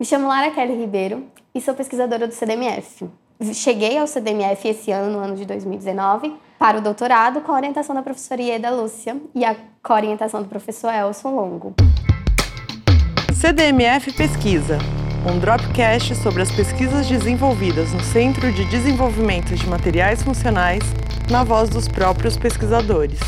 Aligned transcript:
Me 0.00 0.06
chamo 0.06 0.28
Lara 0.28 0.50
Kelly 0.50 0.80
Ribeiro 0.80 1.26
e 1.54 1.60
sou 1.60 1.74
pesquisadora 1.74 2.26
do 2.26 2.32
CDMF. 2.32 3.06
Cheguei 3.52 3.98
ao 3.98 4.06
CDMF 4.06 4.66
esse 4.66 4.90
ano, 4.90 5.12
no 5.12 5.18
ano 5.22 5.36
de 5.36 5.44
2019, 5.44 6.32
para 6.58 6.78
o 6.78 6.80
doutorado 6.80 7.42
com 7.42 7.52
a 7.52 7.56
orientação 7.56 7.94
da 7.94 8.00
professora 8.00 8.40
Ieda 8.40 8.70
Lúcia 8.70 9.20
e 9.34 9.44
a 9.44 9.54
co-orientação 9.82 10.42
do 10.42 10.48
professor 10.48 10.90
Elson 10.90 11.34
Longo. 11.34 11.74
CDMF 13.34 14.10
Pesquisa, 14.14 14.78
um 15.30 15.38
dropcast 15.38 16.14
sobre 16.14 16.40
as 16.40 16.50
pesquisas 16.50 17.06
desenvolvidas 17.06 17.92
no 17.92 18.00
Centro 18.00 18.50
de 18.50 18.64
Desenvolvimento 18.70 19.54
de 19.54 19.68
Materiais 19.68 20.22
Funcionais, 20.22 20.82
na 21.30 21.44
voz 21.44 21.68
dos 21.68 21.86
próprios 21.86 22.38
pesquisadores. 22.38 23.20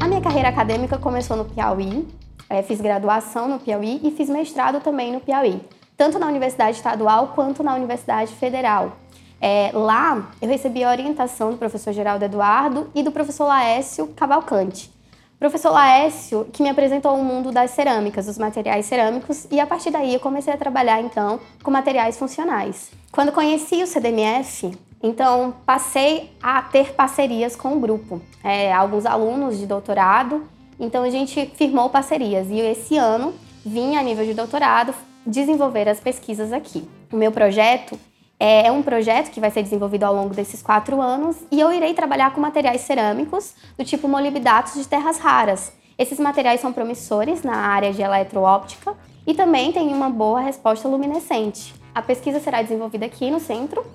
A 0.00 0.08
minha 0.08 0.22
carreira 0.22 0.48
acadêmica 0.48 0.96
começou 0.96 1.36
no 1.36 1.44
Piauí, 1.44 2.06
é, 2.52 2.62
fiz 2.62 2.82
graduação 2.82 3.48
no 3.48 3.58
Piauí 3.58 3.98
e 4.04 4.10
fiz 4.10 4.28
mestrado 4.28 4.80
também 4.80 5.10
no 5.10 5.20
Piauí, 5.20 5.58
tanto 5.96 6.18
na 6.18 6.26
Universidade 6.26 6.76
Estadual 6.76 7.28
quanto 7.34 7.62
na 7.62 7.74
Universidade 7.74 8.34
Federal. 8.34 8.92
É, 9.40 9.70
lá 9.72 10.30
eu 10.40 10.48
recebi 10.48 10.84
a 10.84 10.90
orientação 10.90 11.50
do 11.50 11.56
professor 11.56 11.94
Geraldo 11.94 12.24
Eduardo 12.26 12.90
e 12.94 13.02
do 13.02 13.10
professor 13.10 13.46
Laécio 13.46 14.08
Cavalcante. 14.08 14.92
professor 15.38 15.70
Laécio 15.70 16.46
que 16.52 16.62
me 16.62 16.68
apresentou 16.68 17.18
o 17.18 17.24
mundo 17.24 17.50
das 17.50 17.70
cerâmicas, 17.70 18.26
dos 18.26 18.36
materiais 18.36 18.84
cerâmicos, 18.84 19.46
e 19.50 19.58
a 19.58 19.66
partir 19.66 19.90
daí 19.90 20.12
eu 20.12 20.20
comecei 20.20 20.52
a 20.52 20.56
trabalhar 20.58 21.00
então 21.00 21.40
com 21.62 21.70
materiais 21.70 22.18
funcionais. 22.18 22.90
Quando 23.10 23.32
conheci 23.32 23.82
o 23.82 23.86
CDMF, 23.86 24.78
então 25.02 25.54
passei 25.64 26.30
a 26.42 26.60
ter 26.60 26.92
parcerias 26.92 27.56
com 27.56 27.76
o 27.76 27.80
grupo, 27.80 28.20
é, 28.44 28.72
alguns 28.72 29.06
alunos 29.06 29.58
de 29.58 29.66
doutorado 29.66 30.51
então 30.78 31.02
a 31.02 31.10
gente 31.10 31.46
firmou 31.54 31.88
parcerias 31.90 32.48
e 32.50 32.58
esse 32.60 32.96
ano 32.96 33.34
vim 33.64 33.96
a 33.96 34.02
nível 34.02 34.24
de 34.24 34.34
doutorado 34.34 34.94
desenvolver 35.26 35.88
as 35.88 36.00
pesquisas 36.00 36.52
aqui. 36.52 36.88
O 37.12 37.16
meu 37.16 37.30
projeto 37.30 37.98
é, 38.38 38.66
é 38.66 38.72
um 38.72 38.82
projeto 38.82 39.30
que 39.30 39.40
vai 39.40 39.50
ser 39.50 39.62
desenvolvido 39.62 40.04
ao 40.04 40.14
longo 40.14 40.34
desses 40.34 40.62
quatro 40.62 41.00
anos 41.00 41.36
e 41.50 41.60
eu 41.60 41.72
irei 41.72 41.94
trabalhar 41.94 42.34
com 42.34 42.40
materiais 42.40 42.80
cerâmicos 42.80 43.54
do 43.78 43.84
tipo 43.84 44.08
molibdatos 44.08 44.74
de 44.74 44.88
terras 44.88 45.18
raras. 45.18 45.72
Esses 45.96 46.18
materiais 46.18 46.60
são 46.60 46.72
promissores 46.72 47.42
na 47.42 47.54
área 47.54 47.92
de 47.92 48.02
eletroóptica 48.02 48.96
e 49.26 49.34
também 49.34 49.70
têm 49.70 49.94
uma 49.94 50.10
boa 50.10 50.40
resposta 50.40 50.88
luminescente. 50.88 51.74
A 51.94 52.02
pesquisa 52.02 52.40
será 52.40 52.62
desenvolvida 52.62 53.06
aqui 53.06 53.30
no 53.30 53.38
centro, 53.38 53.86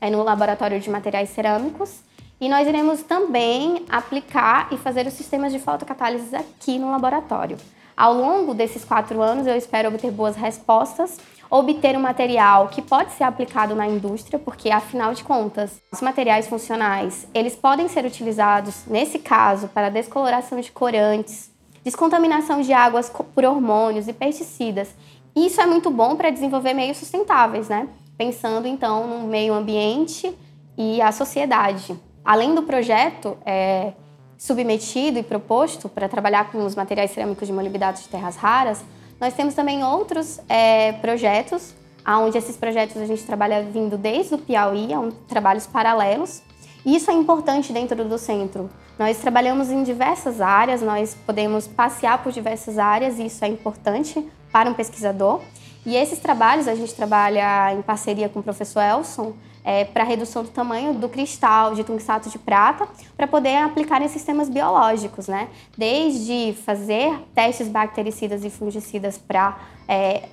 é 0.00 0.10
no 0.10 0.22
Laboratório 0.22 0.78
de 0.78 0.88
Materiais 0.90 1.30
Cerâmicos, 1.30 2.00
e 2.40 2.48
nós 2.48 2.68
iremos 2.68 3.02
também 3.02 3.84
aplicar 3.88 4.68
e 4.70 4.76
fazer 4.76 5.06
os 5.06 5.14
sistemas 5.14 5.52
de 5.52 5.58
fotocatálise 5.58 6.34
aqui 6.36 6.78
no 6.78 6.90
laboratório. 6.90 7.56
Ao 7.96 8.12
longo 8.12 8.52
desses 8.52 8.84
quatro 8.84 9.22
anos, 9.22 9.46
eu 9.46 9.56
espero 9.56 9.88
obter 9.88 10.10
boas 10.10 10.36
respostas, 10.36 11.18
obter 11.48 11.96
um 11.96 12.00
material 12.00 12.68
que 12.68 12.82
pode 12.82 13.12
ser 13.12 13.24
aplicado 13.24 13.74
na 13.74 13.86
indústria, 13.86 14.38
porque 14.38 14.70
afinal 14.70 15.14
de 15.14 15.24
contas, 15.24 15.80
os 15.90 16.02
materiais 16.02 16.46
funcionais, 16.46 17.26
eles 17.32 17.56
podem 17.56 17.88
ser 17.88 18.04
utilizados, 18.04 18.84
nesse 18.86 19.18
caso, 19.18 19.68
para 19.68 19.88
descoloração 19.88 20.60
de 20.60 20.70
corantes, 20.70 21.50
descontaminação 21.82 22.60
de 22.60 22.72
águas 22.72 23.08
por 23.08 23.44
hormônios 23.44 24.08
e 24.08 24.12
pesticidas. 24.12 24.94
E 25.34 25.46
isso 25.46 25.60
é 25.60 25.66
muito 25.66 25.90
bom 25.90 26.16
para 26.16 26.30
desenvolver 26.30 26.74
meios 26.74 26.98
sustentáveis, 26.98 27.68
né? 27.68 27.88
Pensando 28.18 28.66
então 28.66 29.06
no 29.06 29.26
meio 29.26 29.54
ambiente 29.54 30.36
e 30.76 31.00
a 31.00 31.12
sociedade. 31.12 31.98
Além 32.26 32.56
do 32.56 32.64
projeto 32.64 33.38
é, 33.46 33.92
submetido 34.36 35.16
e 35.16 35.22
proposto 35.22 35.88
para 35.88 36.08
trabalhar 36.08 36.50
com 36.50 36.58
os 36.66 36.74
materiais 36.74 37.12
cerâmicos 37.12 37.46
de 37.46 37.52
molibdato 37.52 38.02
de 38.02 38.08
terras 38.08 38.34
raras, 38.34 38.84
nós 39.20 39.32
temos 39.32 39.54
também 39.54 39.84
outros 39.84 40.40
é, 40.48 40.92
projetos, 40.94 41.72
onde 42.04 42.36
esses 42.36 42.56
projetos 42.56 42.96
a 42.96 43.06
gente 43.06 43.22
trabalha 43.22 43.62
vindo 43.62 43.96
desde 43.96 44.34
o 44.34 44.38
Piauí, 44.38 44.92
é 44.92 44.98
um, 44.98 45.12
trabalhos 45.12 45.68
paralelos. 45.68 46.42
E 46.84 46.96
isso 46.96 47.10
é 47.12 47.14
importante 47.14 47.72
dentro 47.72 48.04
do 48.04 48.18
centro. 48.18 48.68
Nós 48.98 49.18
trabalhamos 49.18 49.70
em 49.70 49.84
diversas 49.84 50.40
áreas, 50.40 50.82
nós 50.82 51.16
podemos 51.26 51.68
passear 51.68 52.22
por 52.24 52.32
diversas 52.32 52.76
áreas 52.76 53.20
e 53.20 53.26
isso 53.26 53.44
é 53.44 53.48
importante 53.48 54.28
para 54.50 54.68
um 54.68 54.74
pesquisador. 54.74 55.42
E 55.86 55.94
esses 55.94 56.18
trabalhos 56.18 56.66
a 56.66 56.74
gente 56.74 56.92
trabalha 56.92 57.72
em 57.72 57.80
parceria 57.80 58.28
com 58.28 58.40
o 58.40 58.42
professor 58.42 58.82
Elson 58.82 59.34
é, 59.64 59.84
para 59.84 60.02
redução 60.02 60.42
do 60.42 60.48
tamanho 60.48 60.92
do 60.94 61.08
cristal 61.08 61.76
de 61.76 61.84
tungstato 61.84 62.28
de 62.28 62.38
prata, 62.40 62.88
para 63.16 63.28
poder 63.28 63.56
aplicar 63.58 64.02
em 64.02 64.08
sistemas 64.08 64.48
biológicos, 64.48 65.28
né? 65.28 65.48
Desde 65.78 66.54
fazer 66.64 67.16
testes 67.32 67.68
bactericidas 67.68 68.44
e 68.44 68.50
fungicidas 68.50 69.16
para 69.16 69.58
é, 69.86 70.24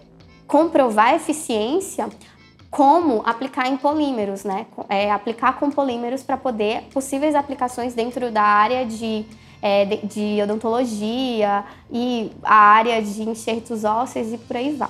comprovar 0.47 1.09
a 1.09 1.16
eficiência, 1.18 2.09
como 2.72 3.22
aplicar 3.24 3.68
em 3.68 3.78
polímeros, 3.78 4.44
né? 4.44 4.66
É, 4.90 5.12
aplicar 5.12 5.59
com 5.59 5.70
polímeros 5.70 6.24
para 6.24 6.35
poder 6.35 6.81
possíveis 6.91 7.35
aplicações 7.35 7.94
dentro 7.94 8.31
da 8.31 8.41
área 8.41 8.85
de 8.88 9.24
é, 9.62 9.85
de, 9.85 9.97
de, 10.08 10.41
odontologia 10.41 11.64
e 11.90 12.31
a 12.44 12.56
área 12.56 13.02
de 13.02 13.22
enxertos 13.22 13.85
ósseos 13.85 14.34
e 14.34 14.38
por 14.38 14.58
aí 14.58 14.75
vai. 14.75 14.90